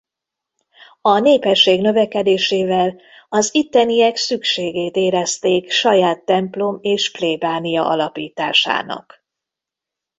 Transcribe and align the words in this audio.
A 1.01 1.19
népesség 1.19 1.81
növekedésével 1.81 3.01
az 3.29 3.49
itteniek 3.55 4.15
szükségét 4.15 4.95
érezték 4.95 5.71
saját 5.71 6.25
templom 6.25 6.77
és 6.81 7.11
plébánia 7.11 7.85
alapításának. 7.87 9.25